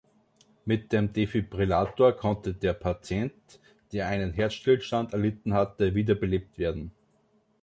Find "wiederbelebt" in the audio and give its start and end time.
5.93-6.57